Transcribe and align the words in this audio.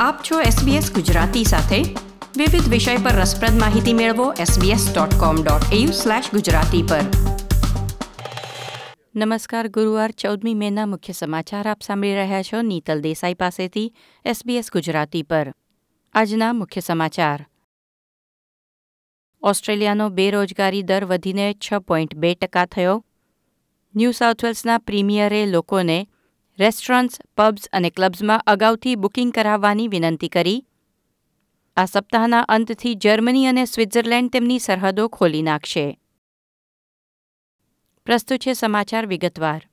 આપ 0.00 0.20
છો 0.30 0.40
SBS 0.40 0.94
ગુજરાતી 0.94 1.44
સાથે. 1.44 1.82
વિવિધ 2.36 2.68
વિષય 2.68 2.96
પર 2.96 3.10
રસપ્રદ 3.10 3.60
માહિતી 3.60 3.92
મેળવો 3.92 4.32
sbs.com.au/gujarati 4.32 6.90
પર. 6.90 7.00
નમસ્કાર, 9.16 9.68
ગુરુવાર 9.68 10.10
ચૌદમી 10.10 10.54
મેના 10.54 10.86
મુખ્ય 10.86 11.12
સમાચાર 11.12 11.68
આપ 11.68 11.82
સાંભળી 11.82 12.14
રહ્યા 12.14 12.42
છો 12.42 12.62
નીતલ 12.62 13.00
દેસાઈ 13.00 13.34
પાસેથી 13.34 13.94
SBS 14.26 14.64
ગુજરાતી 14.72 15.22
પર. 15.22 15.52
આજના 16.14 16.52
મુખ્ય 16.52 16.80
સમાચાર. 16.80 17.46
ઓસ્ટ્રેલિયાનો 19.42 20.08
બેરોજગારી 20.08 20.82
દર 20.82 21.04
વધીને 21.04 21.54
છ 21.54 21.74
પોઈન્ટ 21.74 22.14
બે 22.14 22.34
ટકા 22.34 22.66
થયો. 22.66 23.04
ન્યૂ 23.96 24.10
સાઉથ 24.10 24.44
વેલ્સના 24.44 24.78
પ્રીમિયરે 24.78 25.46
લોકોને 25.46 26.08
રેસ્ટોરન્ટ્સ, 26.58 27.20
પબ્સ 27.36 27.68
અને 27.72 27.90
ક્લબ્સમાં 27.90 28.42
અગાઉથી 28.46 28.94
બુકિંગ 28.94 29.32
કરાવવાની 29.32 29.88
વિનંતી 29.88 30.28
કરી. 30.28 30.66
આ 31.76 31.84
સપ્તાહના 31.84 32.40
અંતથી 32.40 32.94
જર્મની 32.94 33.46
અને 33.46 33.64
સ્વિટ્ઝરલેન્ડ 33.64 34.30
તેમની 34.30 34.58
સરહદો 34.58 35.08
ખોલી 35.08 35.42
નાખશે. 35.42 35.98
પ્રસ્તુત 38.06 38.38
છે 38.38 38.52
સમાચાર 38.52 39.06
વિગતવાર. 39.06 39.68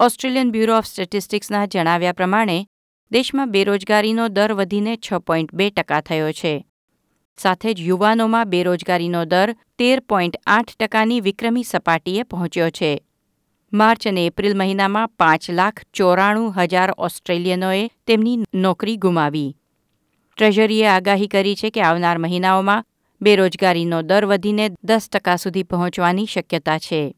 ઓસ્ટ્રેલિયન 0.00 0.50
બ્યુરો 0.50 0.76
ઓફ 0.76 0.86
સ્ટેટિસ્ટિક્સના 0.86 1.66
જણાવ્યા 1.66 2.12
પ્રમાણે, 2.12 2.66
દેશમાં 3.10 3.50
બેરોજગારીનો 3.50 4.28
દર 4.28 4.52
વધીને 4.52 4.96
છ 4.96 5.14
પોઈન્ટ 5.14 5.54
બે 5.54 5.70
ટકા 5.70 6.00
થયો 6.00 6.32
છે. 6.32 6.66
સાથે 7.36 7.74
જ 7.74 7.80
યુવાનોમાં 7.80 8.50
બેરોજગારીનો 8.50 9.24
દર 9.24 9.56
તેર 9.78 10.00
પોઈન્ટ 10.00 10.36
આઠ 10.46 10.76
ટકાની 10.76 11.20
વિક્રમી 11.20 11.62
સપાટીએ 11.62 12.22
પહોંચ્યો 12.22 12.70
છે. 12.70 13.04
માર્ચ 13.72 14.08
અને 14.08 14.26
એપ્રિલ 14.26 14.56
મહિનામાં 14.56 15.08
પાંચ 15.08 15.50
લાખ 15.50 15.82
ચોરાણું 15.94 16.54
હજાર 16.56 16.90
ઓસ્ટ્રેલિયનોએ 16.98 17.90
તેમની 18.06 18.38
નોકરી 18.54 18.96
ગુમાવી. 18.96 19.56
ટ્રેઝરીએ 20.36 20.86
આગાહી 20.86 21.26
કરી 21.26 21.56
છે 21.56 21.70
કે 21.70 21.82
આવનાર 21.82 22.18
મહિનાઓમાં 22.18 22.84
બેરોજગારીનો 23.22 24.02
દર 24.02 24.24
વધીને 24.24 24.70
દસ 24.84 25.08
ટકા 25.12 25.36
સુધી 25.36 25.62
પહોંચવાની 25.62 26.26
શક્યતા 26.26 26.78
છે. 26.78 27.14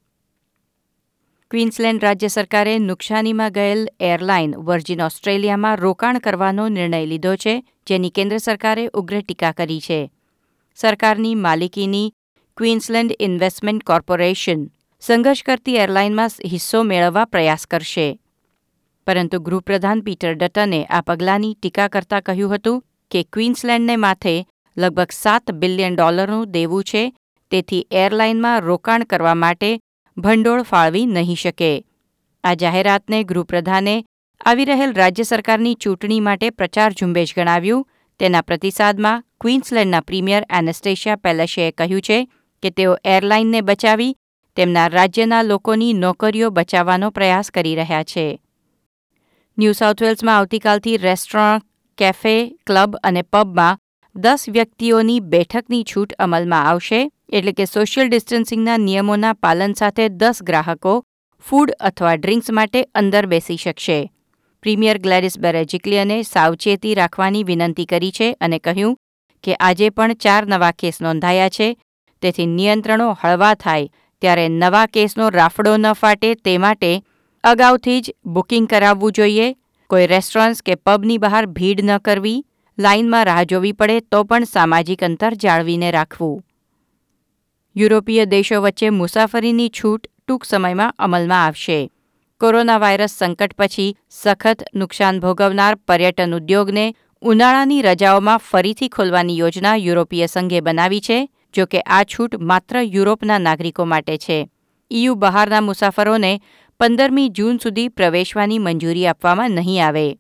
ક્વીન્સલેન્ડ 1.51 2.03
રાજ્ય 2.03 2.29
સરકારે 2.29 2.79
નુકસાનીમાં 2.79 3.53
ગયેલ 3.53 3.89
એરલાઇન 4.01 4.57
વર્જિન 4.57 5.03
ઓસ્ટ્રેલિયામાં 5.03 5.77
રોકાણ 5.77 6.19
કરવાનો 6.19 6.69
નિર્ણય 6.69 7.07
લીધો 7.07 7.37
છે, 7.37 7.65
જેની 7.87 8.11
કેન્દ્ર 8.11 8.39
સરકારે 8.39 8.91
ઉગ્ર 8.95 9.21
ટીકા 9.21 9.53
કરી 9.53 9.81
છે. 9.81 10.11
સરકારની 10.77 11.35
માલિકીની 11.35 12.15
ક્વીન્સલેન્ડ 12.57 13.17
ઇન્વેસ્ટમેન્ટ 13.21 13.85
કોર્પોરેશન 13.85 14.71
સંઘર્ષ 15.05 15.45
કરતી 15.47 15.81
એરલાઇનમાં 15.85 16.31
હિસ્સો 16.51 16.79
મેળવવા 16.91 17.25
પ્રયાસ 17.25 17.65
કરશે. 17.67 18.05
પરંતુ 19.07 19.41
ગૃહપ્રધાન 19.47 20.03
પીટર 20.07 20.31
ડટને 20.33 20.79
આ 20.89 21.01
પગલાંની 21.09 21.51
ટીકા 21.57 21.89
કરતા 21.89 22.21
કહ્યું 22.29 22.55
હતું 22.55 22.79
કે 23.11 23.21
ક્વીન્સલેન્ડને 23.33 23.97
માથે 24.05 24.35
લગભગ 24.77 25.13
સાત 25.17 25.53
બિલિયન 25.61 25.99
ડોલરનું 25.99 26.47
દેવું 26.55 26.89
છે, 26.91 27.03
તેથી 27.53 27.83
એરલાઇનમાં 28.05 28.65
રોકાણ 28.69 29.07
કરવા 29.11 29.35
માટે 29.35 29.71
ભંડોળ 30.17 30.65
ફાળવી 30.65 31.05
નહીં 31.09 31.41
શકે. 31.45 31.73
આ 32.45 32.55
જાહેરાતને 32.55 33.23
ગૃહપ્રધાને 33.25 33.97
આવી 34.41 34.69
રહેલ 34.73 34.99
રાજ્ય 35.03 35.31
સરકારની 35.33 35.77
ચૂંટણી 35.77 36.21
માટે 36.23 36.49
પ્રચાર 36.51 36.91
ઝુંબેશ 36.93 37.37
ગણાવ્યું. 37.37 37.87
તેના 38.21 38.47
પ્રતિસાદમાં 38.49 39.25
ક્વીન્સલેન્ડના 39.41 40.07
પ્રીમિયર 40.09 40.43
એનેસ્ટેશિયા 40.59 41.23
પેલેશેએ 41.25 41.71
કહ્યું 41.79 42.05
છે 42.09 42.19
કે 42.63 42.71
તેઓ 42.71 43.01
એરલાઇનને 43.15 43.67
બચાવી 43.69 44.13
તેમના 44.57 44.89
રાજ્યના 44.89 45.43
લોકોની 45.43 45.95
નોકરીઓ 45.95 46.51
બચાવવાનો 46.51 47.11
પ્રયાસ 47.11 47.51
કરી 47.51 47.75
રહ્યા 47.75 48.05
છે. 48.05 48.27
ન્યૂ 49.59 49.79
સાઉથ 49.81 50.03
વેલ્સમાં 50.03 50.37
આવતીકાલથી 50.37 50.97
રેસ્ટોરન્ટ, 50.99 51.65
કેફે, 51.99 52.37
ક્લબ 52.67 52.97
અને 53.03 53.23
પબમાં 53.23 53.79
દસ 54.17 54.43
વ્યક્તિઓની 54.49 55.21
બેઠકની 55.33 55.85
છૂટ 55.85 56.13
અમલમાં 56.19 56.67
આવશે, 56.67 57.01
એટલે 57.33 57.53
કે 57.53 57.67
સોશિયલ 57.67 58.09
ડિસ્ટન્સિંગના 58.09 58.79
નિયમોના 58.79 59.35
પાલન 59.35 59.75
સાથે 59.75 60.09
દસ 60.21 60.43
ગ્રાહકો 60.43 60.95
ફૂડ 61.45 61.73
અથવા 61.81 62.17
ડ્રિંક્સ 62.17 62.51
માટે 62.51 62.81
અંદર 62.95 63.25
બેસી 63.27 63.57
શકશે. 63.57 63.99
પ્રીમિયર 64.63 64.99
ગ્લેડિસ 64.99 65.37
બેરેજિકલિયને 65.39 66.19
સાવચેતી 66.25 66.95
રાખવાની 66.95 67.45
વિનંતી 67.45 67.87
કરી 67.87 68.13
છે 68.19 68.29
અને 68.41 68.59
કહ્યું 68.59 68.95
કે 69.45 69.57
આજે 69.61 69.91
પણ 69.91 70.21
ચાર 70.25 70.43
નવા 70.47 70.73
કેસ 70.73 71.01
નોંધાયા 71.01 71.55
છે, 71.57 71.69
તેથી 72.23 72.47
નિયંત્રણો 72.53 73.09
હળવા 73.23 73.55
થાય 73.55 73.91
ત્યારે 74.25 74.47
નવા 74.55 74.87
કેસનો 74.95 75.29
રાફડો 75.37 75.77
ન 75.77 75.93
ફાટે 76.01 76.31
તે 76.45 76.57
માટે 76.65 76.91
અગાઉથી 77.45 78.01
જ 78.01 78.17
બુકિંગ 78.37 78.67
કરાવવું 78.69 79.13
જોઈએ. 79.13 79.53
કોઈ 79.91 80.07
રેસ્ટોરન્ટ્સ 80.07 80.63
કે 80.63 80.75
પબની 80.75 81.19
બહાર 81.19 81.45
ભીડ 81.47 81.85
ન 81.85 81.99
કરવી, 81.99 82.45
લાઇનમાં 82.79 83.25
રાહ 83.25 83.45
જોવી 83.45 83.73
પડે 83.73 84.01
તો 84.13 84.25
પણ 84.25 84.45
સામાજિક 84.45 85.05
અંતર 85.05 85.33
જાળવીને 85.43 85.91
રાખવું. 85.91 86.39
યુરોપીય 87.77 88.25
દેશો 88.25 88.63
વચ્ચે 88.63 88.91
મુસાફરીની 88.91 89.71
છૂટ 89.71 90.07
ટૂંક 90.07 90.45
સમયમાં 90.45 90.95
અમલમાં 90.99 91.45
આવશે. 91.45 91.79
કોરોના 92.41 92.79
વાયરસ 92.79 93.17
સંકટ 93.19 93.55
પછી 93.59 93.97
સખત 94.11 94.63
નુકસાન 94.75 95.21
ભોગવનાર 95.21 95.75
પર્યટન 95.89 96.35
ઉદ્યોગને 96.35 96.87
ઉનાળાની 97.23 97.83
રજાઓમાં 97.83 98.45
ફરીથી 98.51 98.89
ખોલવાની 98.89 99.39
યોજના 99.39 99.77
યુરોપીય 99.77 100.27
સંઘે 100.27 100.61
બનાવી 100.61 101.01
છે. 101.01 101.19
જો 101.57 101.67
કે 101.67 101.81
આ 101.81 102.03
છૂટ 102.03 102.37
માત્ર 102.37 102.81
યુરોપના 102.81 103.39
નાગરિકો 103.39 103.85
માટે 103.85 104.19
છે. 104.19 104.51
ઇયુ 104.91 105.15
બહારના 105.15 105.61
મુસાફરોને 105.61 106.41
પંદરમી 106.81 107.29
જૂન 107.29 107.57
સુધી 107.57 107.89
પ્રવેશવાની 107.89 108.59
મંજૂરી 108.59 109.07
આપવામાં 109.07 109.51
નહીં 109.51 109.87
આવે. 109.87 110.17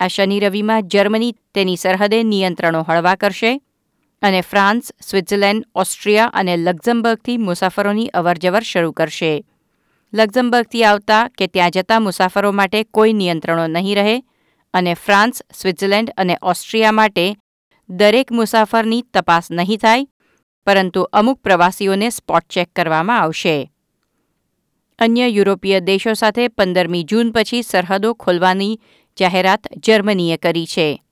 આ 0.00 0.06
શનિ 0.06 0.40
રવિમાં 0.40 0.88
જર્મની 0.88 1.34
તેની 1.54 1.76
સરહદે 1.76 2.22
નિયંત્રણો 2.22 2.84
હળવા 2.88 3.14
કરશે 3.14 3.60
અને 4.22 4.40
ફ્રાન્સ, 4.40 4.92
સ્વિટ્ઝરલેન્ડ, 5.00 5.66
ઓસ્ટ્રિયા 5.74 6.26
અને 6.26 6.56
લક્ઝમબર્ગથી 6.56 7.36
મુસાફરોની 7.36 8.08
અવરજવર 8.08 8.60
શરૂ 8.60 8.92
કરશે. 8.92 9.44
લક્ઝમબર્ગથી 10.14 10.84
આવતા 10.84 11.28
કે 11.28 11.46
ત્યાં 11.46 11.70
જતા 11.70 12.00
મુસાફરો 12.00 12.52
માટે 12.52 12.84
કોઈ 12.84 13.12
નિયંત્રણો 13.12 13.66
નહીં 13.66 13.94
રહે 13.96 14.24
અને 14.74 14.94
ફ્રાન્સ, 14.94 15.42
સ્વિટ્ઝરલેન્ડ 15.54 16.10
અને 16.16 16.38
ઓસ્ટ્રિયા 16.42 16.92
માટે 16.92 17.36
દરેક 17.88 18.32
મુસાફરની 18.32 19.02
તપાસ 19.02 19.50
નહીં 19.50 19.78
થાય 19.78 20.06
પરંતુ 20.66 21.02
અમુક 21.02 21.40
પ્રવાસીઓને 21.40 22.10
સ્પોટ 22.10 22.48
ચેક 22.50 22.72
કરવામાં 22.76 23.20
આવશે. 23.20 23.70
અન્ય 24.98 25.28
યુરોપીય 25.28 25.80
દેશો 25.80 26.14
સાથે 26.14 26.48
પંદરમી 26.48 27.04
જૂન 27.04 27.30
પછી 27.30 27.62
સરહદો 27.62 28.14
ખોલવાની 28.14 28.80
જાહેરાત 29.20 29.60
જર્મનીએ 29.76 30.36
કરી 30.36 30.66
છે. 30.66 31.02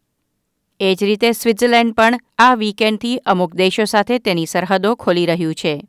એ 0.81 0.95
જ 0.95 1.05
રીતે 1.05 1.33
સ્વિટ્ઝરલેન્ડ 1.33 1.95
પણ 1.95 2.19
આ 2.39 2.55
વીકેન્ડથી 2.55 3.17
અમુક 3.17 3.55
દેશો 3.55 3.85
સાથે 3.85 4.19
તેની 4.19 4.47
સરહદો 4.47 4.95
ખોલી 4.95 5.27
રહ્યું 5.27 5.55
છે. 5.55 5.89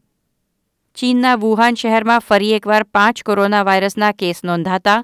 ચીનના 0.95 1.35
વુહાન 1.35 1.73
શહેરમાં 1.73 2.19
ફરી 2.19 2.53
એકવાર 2.53 2.83
પાંચ 2.83 3.23
કોરોના 3.23 3.63
વાયરસના 3.63 4.11
કેસ 4.11 4.43
નોંધાતા 4.43 5.03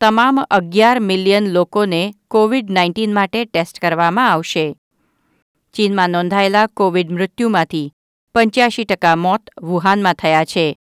તમામ 0.00 0.38
અગિયાર 0.50 1.00
મિલિયન 1.00 1.52
લોકોને 1.52 2.14
કોવિડ 2.28 2.70
નાઇન્ટીન 2.70 3.14
માટે 3.14 3.44
ટેસ્ટ 3.44 3.78
કરવામાં 3.78 4.32
આવશે. 4.32 4.76
ચીનમાં 5.74 6.10
નોંધાયેલા 6.10 6.66
કોવિડ 6.66 7.10
મૃત્યુમાંથી 7.10 7.92
પંચ્યાશી 8.34 8.84
ટકા 8.84 9.16
મોત 9.16 9.50
વુહાનમાં 9.62 10.14
થયા 10.14 10.44
છે 10.44 10.78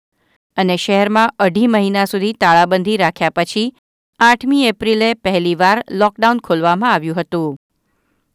અને 0.58 0.78
શહેરમાં 0.78 1.34
અઢી 1.40 1.68
મહિના 1.68 2.06
સુધી 2.06 2.34
તાળાબંધી 2.34 2.98
રાખ્યા 2.98 3.30
પછી 3.30 3.76
આઠમી 4.20 4.66
એપ્રિલે 4.66 5.14
પહેલીવાર 5.14 5.86
લોકડાઉન 5.92 6.40
ખોલવામાં 6.40 6.94
આવ્યું 6.94 7.22
હતું. 7.22 7.58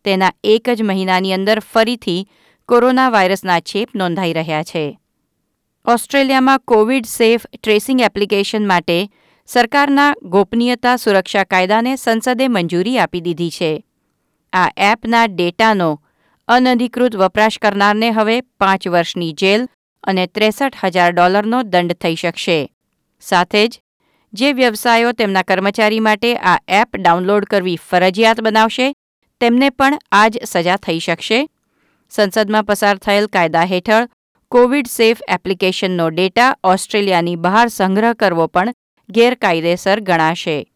તેના 0.04 0.32
એક 0.44 0.70
જ 0.74 0.82
મહિનાની 0.82 1.32
અંદર 1.32 1.60
ફરીથી 1.60 2.28
કોરોના 2.68 3.08
વાયરસના 3.08 3.60
છેપ 3.60 3.88
નોંધાઈ 3.94 4.32
રહ્યા 4.32 4.62
છે. 4.62 4.98
ઓસ્ટ્રેલિયામાં 5.86 6.58
કોવિડ 6.58 7.04
સેફ 7.04 7.46
ટ્રેસિંગ 7.62 8.00
એપ્લિકેશન 8.00 8.66
માટે 8.66 9.08
સરકારના 9.46 10.14
ગોપનીયતા 10.22 10.96
સુરક્ષા 10.96 11.44
કાયદાને 11.44 11.96
સંસદે 11.96 12.48
મંજૂરી 12.48 12.98
આપી 12.98 13.20
દીધી 13.20 13.50
છે. 13.50 13.84
આ 14.52 14.70
એપના 14.76 15.26
ડેટાનો 15.26 16.00
અનધિકૃત 16.48 17.16
વપરાશ 17.16 17.58
કરનારને 17.58 18.10
હવે 18.10 18.40
પાંચ 18.40 18.88
વર્ષની 18.88 19.32
જેલ 19.32 19.68
અને 20.04 20.26
ત્રેસઠ 20.26 20.84
હજાર 20.84 21.12
ડોલરનો 21.12 21.62
દંડ 21.62 21.92
થઈ 21.92 22.14
શકશે. 22.14 22.68
સાથે 23.20 23.68
જ, 23.68 23.80
જે 24.32 24.52
વ્યવસાયો 24.52 25.12
તેમના 25.12 25.42
કર્મચારી 25.42 26.00
માટે 26.00 26.36
આ 26.36 26.58
એપ 26.68 26.96
ડાઉનલોડ 26.96 27.44
કરવી 27.44 27.76
ફરજિયાત 27.76 28.40
બનાવશે, 28.40 28.92
તેમને 29.40 29.70
પણ 29.70 29.98
આ 30.12 30.28
જ 30.28 30.38
સજા 30.44 30.76
થઈ 30.76 30.98
શકશે. 30.98 31.48
સંસદમાં 32.10 32.64
પસાર 32.64 32.96
થયેલ 32.96 33.26
કાયદા 33.26 33.64
હેઠળ 33.64 34.08
કોવિડ 34.48 34.86
સેફ 34.86 35.20
એપ્લિકેશનનો 35.28 36.10
ડેટા 36.10 36.54
ઓસ્ટ્રેલિયાની 36.64 37.36
બહાર 37.36 37.68
સંગ્રહ 37.68 38.12
કરવો 38.12 38.46
પણ 38.46 38.74
ગેરકાયદેસર 39.08 40.00
ગણાશે. 40.00 40.66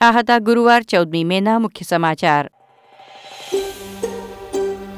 આ 0.00 0.10
હતા 0.10 0.38
ગુરુવાર 0.38 0.82
ચૌદમી 0.82 1.24
મેના 1.24 1.58
મુખ્ય 1.58 1.84
સમાચાર. 1.84 2.50